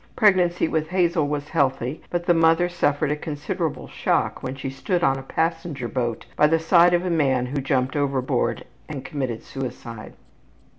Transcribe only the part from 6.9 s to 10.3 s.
of a man who jumped overboard and committed suicide.